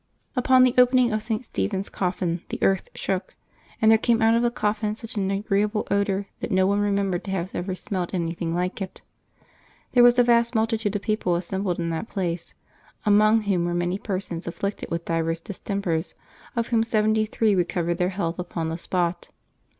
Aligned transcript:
Upon 0.35 0.63
the 0.63 0.73
opening 0.79 1.11
of 1.13 1.21
St. 1.21 1.45
Stephen's 1.45 1.87
coffin 1.87 2.41
the 2.49 2.57
earth 2.63 2.89
shook, 2.95 3.35
and 3.79 3.91
there 3.91 3.99
came 3.99 4.19
out 4.19 4.33
of 4.33 4.41
the 4.41 4.49
coffin 4.49 4.95
euch 4.99 5.15
an 5.15 5.29
agreeable 5.29 5.87
odor 5.91 6.25
that 6.39 6.49
no 6.49 6.65
one 6.65 6.79
remembered 6.79 7.23
to 7.25 7.29
have 7.29 7.53
ever 7.53 7.75
smelled 7.75 8.09
anything 8.11 8.55
like 8.55 8.81
it. 8.81 9.01
There 9.91 10.01
was 10.01 10.17
a 10.17 10.23
vast 10.23 10.55
multitude 10.55 10.95
of 10.95 11.03
people 11.03 11.35
assembled 11.35 11.77
in 11.77 11.91
that 11.91 12.09
place, 12.09 12.55
among 13.05 13.41
whom 13.41 13.63
were 13.65 13.75
many 13.75 13.99
persons 13.99 14.47
afflicted 14.47 14.89
with 14.89 15.05
divers 15.05 15.39
distempers, 15.39 16.15
of 16.55 16.69
whom 16.69 16.81
seventy 16.81 17.27
three 17.27 17.53
recovered 17.53 17.99
their 17.99 18.09
health 18.09 18.39
upon 18.39 18.69
the 18.69 18.79
spot. 18.79 19.29